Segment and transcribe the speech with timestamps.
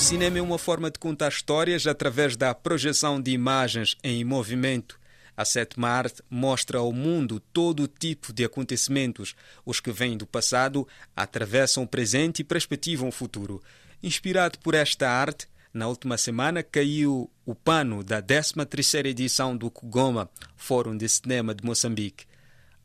[0.00, 4.98] cinema é uma forma de contar histórias através da projeção de imagens em movimento.
[5.36, 9.34] A sétima arte mostra ao mundo todo tipo de acontecimentos.
[9.64, 13.62] Os que vêm do passado atravessam o presente e perspectivam o futuro.
[14.02, 20.30] Inspirado por esta arte, na última semana caiu o pano da 13ª edição do Kugoma,
[20.56, 22.24] Fórum de Cinema de Moçambique.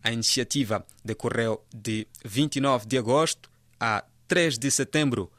[0.04, 5.32] A iniciativa decorreu de 29 de agosto a 3 de setembro.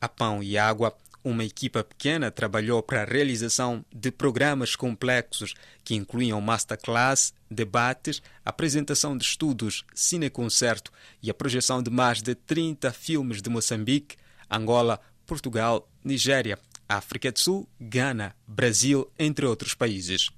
[0.00, 5.94] A Pão e Água uma equipa pequena trabalhou para a realização de programas complexos que
[5.94, 10.92] incluíam masterclass, debates, apresentação de estudos, cineconcerto
[11.22, 14.16] e a projeção de mais de 30 filmes de Moçambique,
[14.50, 20.30] Angola, Portugal, Nigéria, África do Sul, Gana, Brasil, entre outros países.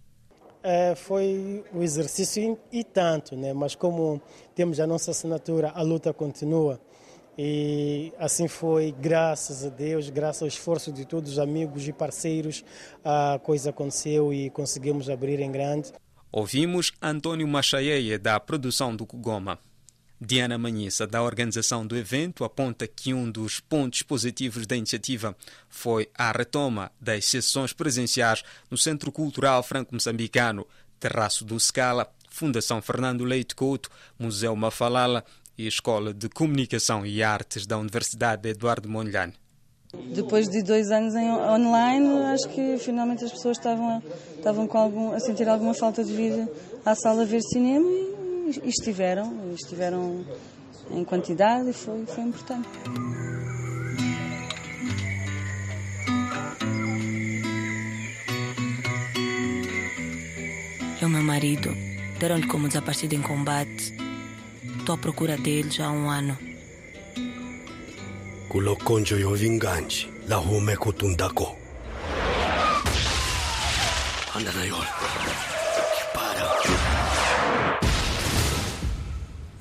[0.63, 3.53] É, foi o exercício e tanto, né?
[3.53, 4.21] mas como
[4.55, 6.81] temos a nossa assinatura, a luta continua.
[7.39, 12.65] E assim foi, graças a Deus, graças ao esforço de todos os amigos e parceiros,
[13.05, 15.93] a coisa aconteceu e conseguimos abrir em grande.
[16.33, 19.59] Ouvimos Antônio Machaieia, da produção do Kugoma.
[20.19, 25.37] Diana Manhissa, da organização do evento, aponta que um dos pontos positivos da iniciativa
[25.69, 30.67] foi a retoma das sessões presenciais no Centro Cultural Franco-Moçambicano,
[30.99, 35.23] Terraço do Scala, Fundação Fernando Leite Couto, Museu Mafalala
[35.59, 39.35] e Escola de Comunicação e Artes da Universidade Eduardo Mondlane.
[40.15, 44.03] Depois de dois anos em online, acho que finalmente as pessoas estavam,
[44.37, 46.49] estavam com algum, a sentir alguma falta de vir
[46.85, 50.25] à sala ver cinema e, e estiveram, estiveram
[50.91, 52.69] em quantidade e foi, foi importante.
[61.01, 61.71] É o meu marido.
[62.19, 64.06] Deram-lhe como desaparecido em combate
[64.87, 66.39] Estou à procura dele já há um ano.
[68.49, 70.09] kulokonjo yovinganji
[70.79, 71.57] kutundako
[74.33, 74.87] anda nayor
[76.15, 76.47] para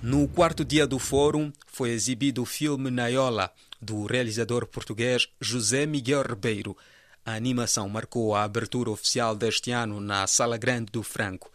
[0.04, 6.22] No quarto dia do fórum foi exibido o filme Naiola, do realizador português José Miguel
[6.22, 6.78] Ribeiro.
[7.26, 11.55] A animação marcou a abertura oficial deste ano na Sala Grande do Franco.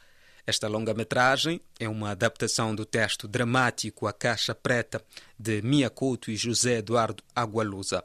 [0.51, 5.01] Esta longa-metragem é uma adaptação do texto dramático A Caixa Preta,
[5.39, 8.03] de Mia Couto e José Eduardo Agualusa.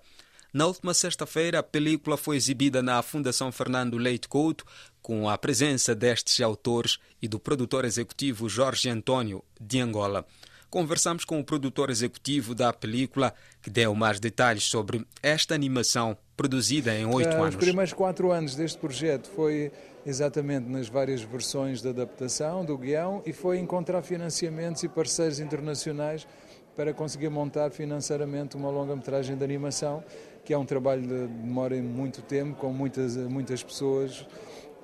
[0.53, 4.63] Na última sexta-feira, a película foi exibida na Fundação Fernando Leite Couto,
[5.01, 10.23] com a presença destes autores e do produtor executivo Jorge Antônio, de Angola.
[10.69, 16.93] Conversamos com o produtor executivo da película, que deu mais detalhes sobre esta animação produzida
[16.93, 17.55] em oito Uh, anos.
[17.55, 19.71] Os primeiros quatro anos deste projeto foi
[20.05, 26.27] exatamente nas várias versões da adaptação do guião e foi encontrar financiamentos e parceiros internacionais
[26.75, 30.03] para conseguir montar financeiramente uma longa-metragem de animação,
[30.43, 34.27] que é um trabalho de demora muito tempo, com muitas, muitas pessoas,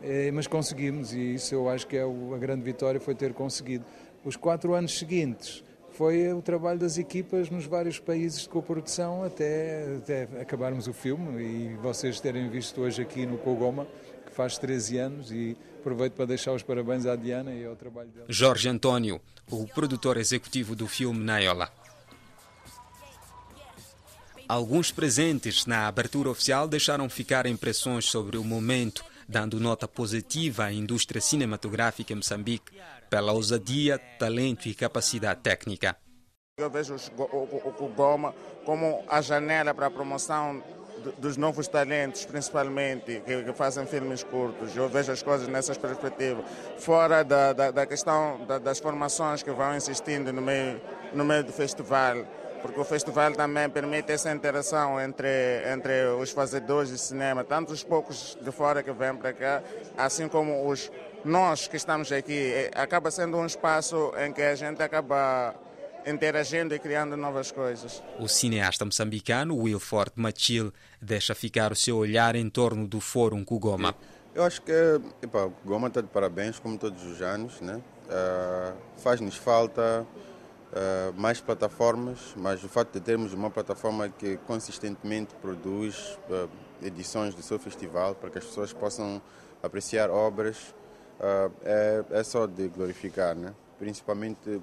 [0.02, 3.34] eh, mas conseguimos e isso eu acho que é o- a grande vitória, foi ter
[3.34, 3.84] conseguido.
[4.24, 5.64] Os quatro anos seguintes
[5.94, 11.42] foi o trabalho das equipas nos vários países de coprodução até, até acabarmos o filme
[11.44, 13.86] e vocês terem visto hoje aqui no Kogoma,
[14.26, 18.10] que faz 13 anos e aproveito para deixar os parabéns à Diana e ao trabalho
[18.10, 18.26] dela.
[18.30, 19.20] Jorge Antônio,
[19.50, 21.70] o produtor executivo do filme Naiola.
[24.48, 30.74] Alguns presentes na abertura oficial deixaram ficar impressões sobre o momento, dando nota positiva à
[30.74, 32.74] indústria cinematográfica em Moçambique
[33.10, 35.96] pela ousadia, talento e capacidade técnica.
[36.60, 40.62] Eu vejo o, Goma como a janela para a promoção
[41.02, 44.76] do- dos novos talentos, principalmente, que, fazem filmes curtos.
[44.76, 46.44] Eu vejo as coisas nessas perspectivas.
[46.78, 50.80] Fora da, da, da questão da- das formações que vão existindo no meio,
[51.14, 52.18] no meio do festival,
[52.62, 55.28] porque o festival também permite essa interação entre,
[55.74, 59.64] entre os fazedores de cinema, tanto os poucos de fora que vêm para cá,
[59.98, 60.92] assim como os
[61.24, 62.34] nós que estamos aqui.
[62.54, 65.56] Eh, Acaba sendo um espaço em que a gente acaba
[66.06, 68.02] interagindo e criando novas coisas.
[68.20, 73.96] O cineasta moçambicano Wilford Machil deixa ficar o seu olhar em torno do Fórum Kugoma.
[74.34, 74.72] Eu acho que
[75.22, 77.60] epa, o Goma está de parabéns, como todos os anos.
[77.62, 77.82] Né?
[78.10, 80.06] Ah, Faz-nos falta
[80.74, 86.48] ah, mais plataformas, mas o facto de termos uma plataforma que consistentemente produz ah,
[86.82, 89.22] edições do seu festival para que as pessoas possam
[89.62, 90.74] apreciar obras
[91.20, 93.54] ah, é, é só de glorificar, né?
[93.78, 94.62] principalmente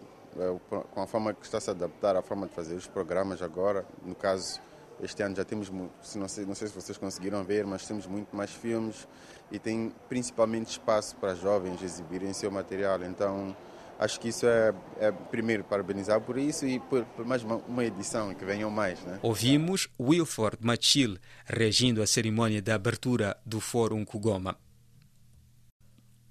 [0.90, 3.84] com a forma que está a se adaptar à forma de fazer os programas agora.
[4.04, 4.60] No caso,
[5.00, 8.36] este ano já temos, não sei, não sei se vocês conseguiram ver, mas temos muito
[8.36, 9.08] mais filmes
[9.50, 13.02] e tem principalmente espaço para jovens exibirem seu material.
[13.02, 13.56] Então,
[13.98, 17.84] acho que isso é, é primeiro parabenizar por isso e por, por mais uma, uma,
[17.84, 19.00] edição que venham mais.
[19.02, 19.18] Né?
[19.22, 24.56] Ouvimos Wilford Machil regindo a cerimônia de abertura do Fórum Kugoma.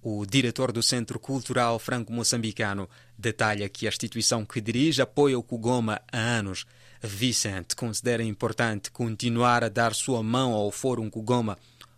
[0.01, 6.01] O diretor do Centro Cultural Franco-Moçambicano detalha que a instituição que dirige apoia o Kugoma
[6.09, 6.65] há anos.
[7.01, 11.57] Vicente considera importante continuar a dar sua mão ao Fórum Kugoma,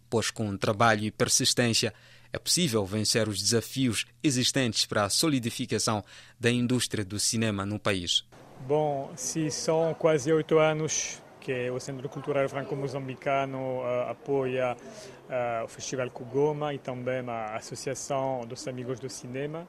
[0.09, 1.93] pois com trabalho e persistência
[2.31, 6.03] é possível vencer os desafios existentes para a solidificação
[6.39, 8.23] da indústria do cinema no país.
[8.67, 15.67] Bom, se são quase oito anos que o Centro Cultural Franco-Moçambicano uh, apoia uh, o
[15.67, 19.67] Festival Kugoma e também a Associação dos Amigos do Cinema.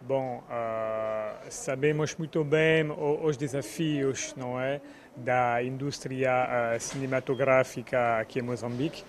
[0.00, 2.86] Bom, uh, sabemos muito bem
[3.22, 4.80] os desafios, não é,
[5.14, 9.04] da indústria cinematográfica aqui em Moçambique.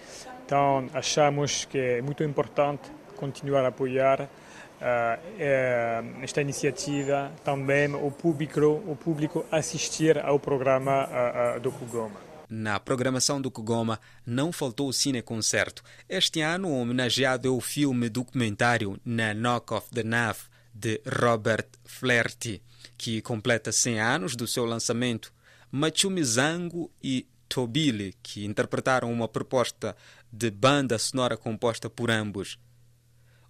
[0.51, 8.59] Então, achamos que é muito importante continuar a apoiar uh, esta iniciativa, também o público,
[8.59, 12.19] o público assistir ao programa uh, do Kugoma.
[12.49, 15.83] Na programação do Kugoma não faltou o cineconcerto.
[16.09, 20.37] Este ano, homenageado é o filme documentário Na Knock of the Nav,
[20.73, 22.61] de Robert Flaherty,
[22.97, 25.33] que completa 100 anos do seu lançamento.
[25.71, 29.93] Machumi Zango e Tobile, que interpretaram uma proposta
[30.31, 32.57] de banda sonora composta por ambos.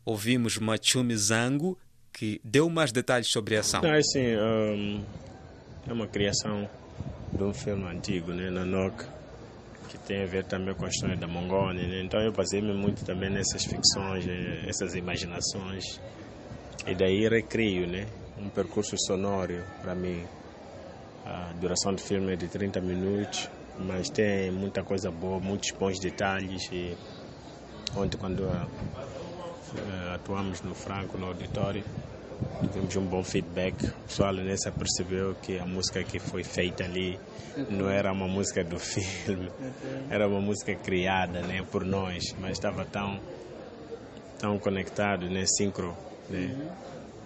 [0.03, 1.77] Ouvimos Machumi Zango,
[2.11, 3.81] que deu mais detalhes sobre a ação.
[3.85, 5.05] É, sim, um,
[5.87, 6.67] é uma criação
[7.31, 9.05] de um filme antigo, né, Nanok,
[9.87, 11.87] que tem a ver também com a história da Mongólia.
[11.87, 12.01] Né?
[12.03, 16.01] Então eu passei-me muito também nessas ficções, eh, essas imaginações.
[16.87, 18.07] E daí recrio né,
[18.39, 20.25] um percurso sonoro para mim.
[21.23, 23.47] A duração do filme é de 30 minutos
[23.79, 26.69] mas tem muita coisa boa, muitos bons detalhes.
[26.71, 26.95] E
[27.95, 28.69] ontem, quando uh,
[30.13, 31.83] atuamos no Franco, no auditório,
[32.61, 33.87] tivemos um bom feedback.
[33.87, 37.19] O pessoal nessa percebeu que a música que foi feita ali
[37.69, 39.49] não era uma música do filme,
[40.09, 43.19] era uma música criada né, por nós, mas estava tão,
[44.39, 45.95] tão conectado, né, sincro,
[46.29, 46.55] né,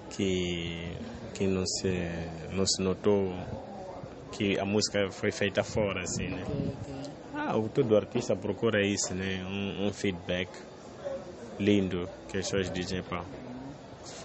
[0.09, 0.95] que,
[1.33, 1.89] que não, se,
[2.51, 3.33] não se notou
[4.35, 6.43] que a música foi feita fora, assim, né?
[7.33, 9.43] Ah, o todo artista procura isso, né?
[9.45, 10.49] Um, um feedback
[11.59, 13.23] lindo que as pessoas dizem, pá,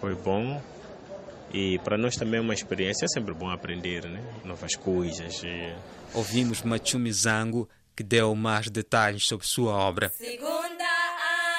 [0.01, 0.61] foi bom
[1.53, 4.23] e para nós também é uma experiência, é sempre bom aprender, né?
[4.45, 5.43] Novas coisas.
[5.43, 5.75] E...
[6.15, 10.11] Ouvimos Machumi Zango que deu mais detalhes sobre sua obra.
[10.11, 10.85] Segunda,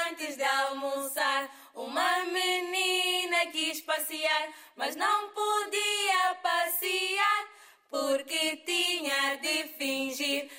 [0.10, 7.61] antes de almoçar, uma menina quis passear, mas não podia passear
[7.92, 10.50] porque tinha de fingir.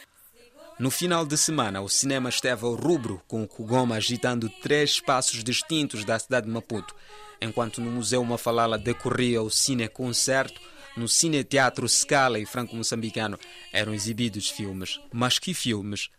[0.79, 5.43] No final de semana, o cinema esteve ao rubro, com o Kugoma agitando três espaços
[5.43, 6.95] distintos da cidade de Maputo.
[7.41, 10.61] Enquanto no Museu Mafalala decorria o cine-concerto,
[10.97, 13.39] no Cine Teatro Scala e Franco Moçambicano
[13.73, 15.01] eram exibidos filmes.
[15.11, 16.11] Mas que filmes?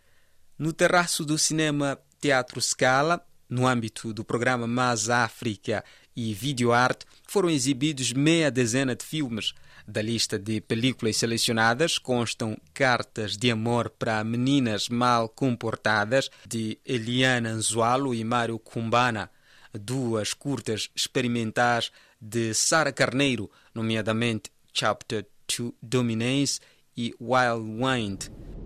[0.57, 5.83] No terraço do Cinema Teatro Scala, no âmbito do programa Mais África
[6.15, 9.53] e Videoarte, foram exibidos meia dezena de filmes.
[9.85, 17.49] Da lista de películas selecionadas constam Cartas de Amor para Meninas Mal Comportadas, de Eliana
[17.49, 19.29] Anzualo e Mário Kumbana,
[19.73, 26.61] duas curtas experimentais de Sara Carneiro, nomeadamente Chapter to Dominance
[26.95, 28.62] e Wild Wind.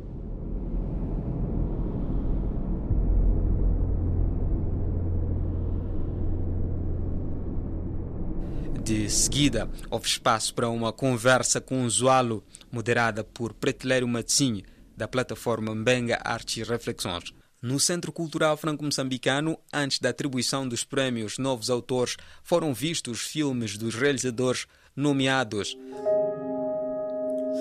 [8.88, 12.42] De seguida, houve espaço para uma conversa com o Zualo,
[12.72, 14.64] moderada por Pretilério Matzinho,
[14.96, 17.34] da plataforma Mbenga Artes e Reflexões.
[17.62, 23.94] No Centro Cultural Franco-Moçambicano, antes da atribuição dos prémios Novos Autores, foram vistos filmes dos
[23.94, 25.78] realizadores nomeados.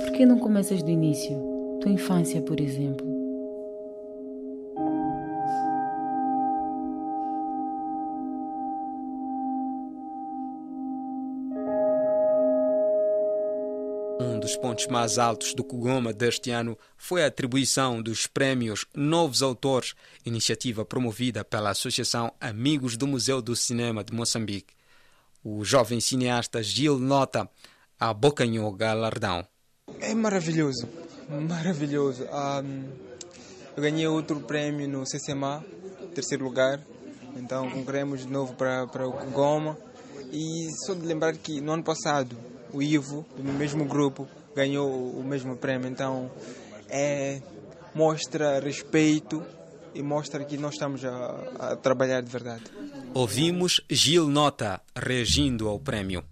[0.05, 1.37] Por que não começas do início?
[1.81, 3.16] Tua infância, por exemplo.
[14.57, 19.95] Pontos mais altos do Kugoma deste ano foi a atribuição dos prémios Novos Autores,
[20.25, 24.75] iniciativa promovida pela Associação Amigos do Museu do Cinema de Moçambique.
[25.45, 27.49] O jovem cineasta Gil Nota
[27.99, 29.47] abocanhou galardão.
[30.01, 30.89] É maravilhoso,
[31.49, 32.25] maravilhoso.
[32.25, 32.89] Um,
[33.77, 35.65] eu ganhei outro prémio no CCMA,
[36.15, 36.81] terceiro lugar.
[37.37, 39.79] Então concorremos de novo para, para o Kugoma.
[40.33, 42.37] E só de lembrar que no ano passado
[42.73, 45.89] o Ivo, do mesmo grupo, ganhou o mesmo prêmio.
[45.89, 46.31] Então,
[46.89, 47.41] é,
[47.95, 49.43] mostra respeito
[49.95, 52.65] e mostra que nós estamos a, a trabalhar de verdade.
[53.15, 56.23] Ouvimos Gil Nota reagindo ao prêmio.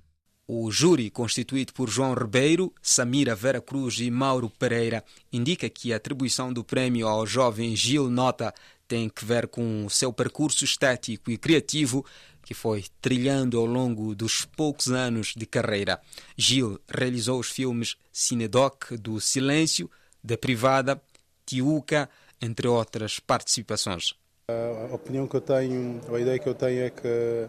[0.47, 5.97] O júri, constituído por João Ribeiro, Samira Vera Cruz e Mauro Pereira, indica que a
[5.97, 8.53] atribuição do prémio ao jovem Gil Nota
[8.87, 12.05] tem que ver com o seu percurso estético e criativo
[12.43, 16.01] que foi trilhando ao longo dos poucos anos de carreira.
[16.37, 19.91] Gil realizou os filmes Cinedoc do Silêncio,
[20.23, 21.01] da Privada,
[21.47, 22.09] Tiuca,
[22.41, 24.15] entre outras participações.
[24.49, 27.49] A opinião que eu tenho, a ideia que eu tenho é que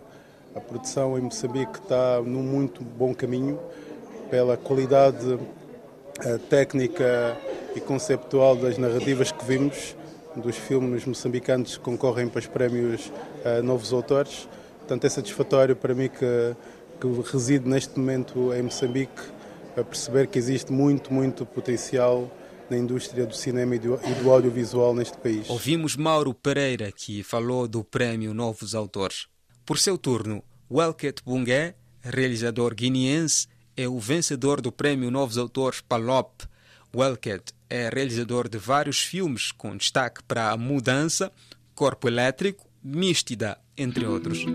[0.56, 3.60] a produção em Moçambique está num muito bom caminho
[4.30, 5.38] pela qualidade
[6.22, 7.38] eh, técnica
[7.76, 9.96] e conceptual das narrativas que vimos,
[10.36, 14.48] dos filmes moçambicanos que concorrem para os prémios uh, Novos Autores.
[14.80, 16.56] Portanto, é satisfatório para mim que,
[17.00, 19.22] que reside neste momento em Moçambique
[19.76, 22.30] a perceber que existe muito, muito potencial
[22.70, 25.50] na indústria do cinema e do, e do audiovisual neste país.
[25.50, 29.28] Ouvimos Mauro Pereira, que falou do prémio Novos Autores.
[29.66, 36.44] Por seu turno, Welket Bungué, realizador guineense, é o vencedor do prémio Novos Autores Palop.
[36.96, 41.32] Welket é realizador de vários filmes com destaque para a mudança,
[41.74, 44.46] corpo elétrico, místida, entre outros.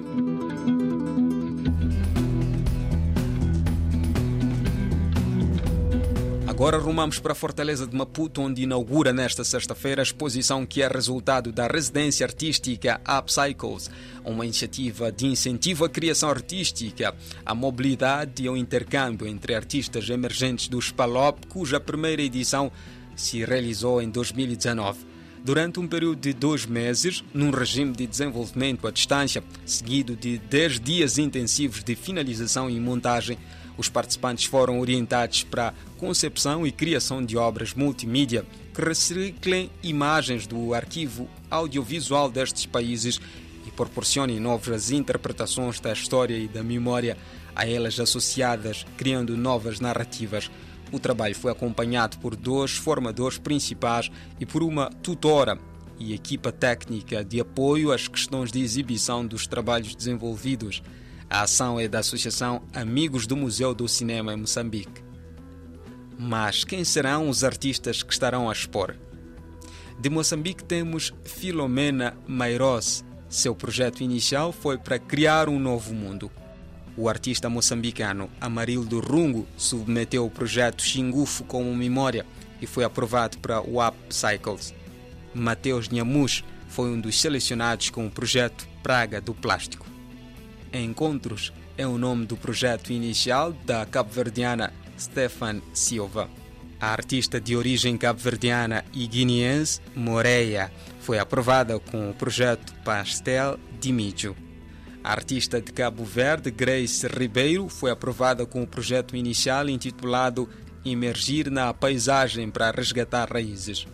[6.60, 10.88] Agora rumamos para a Fortaleza de Maputo, onde inaugura nesta sexta-feira a exposição que é
[10.88, 13.90] resultado da residência artística Upcycles,
[14.22, 17.14] uma iniciativa de incentivo à criação artística,
[17.46, 22.70] à mobilidade e ao intercâmbio entre artistas emergentes do SPALOP, cuja primeira edição
[23.16, 25.10] se realizou em 2019.
[25.42, 30.78] Durante um período de dois meses, num regime de desenvolvimento à distância, seguido de dez
[30.78, 33.38] dias intensivos de finalização e montagem,
[33.78, 40.46] os participantes foram orientados para a concepção e criação de obras multimídia que reciclem imagens
[40.46, 43.18] do arquivo audiovisual destes países
[43.66, 47.16] e proporcionem novas interpretações da história e da memória
[47.56, 50.50] a elas associadas, criando novas narrativas.
[50.92, 55.58] O trabalho foi acompanhado por dois formadores principais e por uma tutora
[55.98, 60.82] e equipa técnica de apoio às questões de exibição dos trabalhos desenvolvidos.
[61.28, 65.04] A ação é da Associação Amigos do Museu do Cinema em Moçambique.
[66.18, 68.96] Mas quem serão os artistas que estarão a expor?
[70.00, 73.04] De Moçambique temos Filomena Mairos.
[73.28, 76.30] Seu projeto inicial foi para criar um novo mundo.
[76.96, 82.26] O artista moçambicano Amarildo Rungo submeteu o projeto Xingufo como memória
[82.60, 84.74] e foi aprovado para o Up Cycles.
[85.32, 89.86] Mateus Nhamus foi um dos selecionados com o projeto Praga do Plástico.
[90.72, 96.28] Encontros é o nome do projeto inicial da cabo-verdiana Stefan Silva.
[96.80, 100.70] A artista de origem cabo-verdiana e guineense, Moreia,
[101.00, 104.36] foi aprovada com o projeto Pastel de Mídio.
[105.02, 110.48] A artista de Cabo Verde, Grace Ribeiro, foi aprovada com o projeto inicial intitulado
[110.84, 113.86] Emergir na Paisagem para Resgatar Raízes.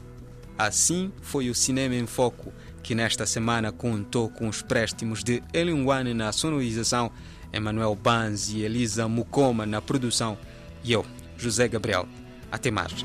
[0.58, 6.12] Assim foi o Cinema em Foco, que nesta semana contou com os préstimos de Elinguane
[6.12, 7.10] na sonorização,
[7.52, 10.36] Emanuel Banz e Elisa Mukoma na produção
[10.82, 11.04] e eu,
[11.36, 12.08] José Gabriel.
[12.50, 13.04] Até mais.